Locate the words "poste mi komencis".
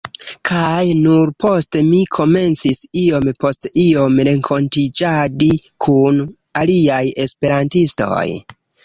1.43-2.79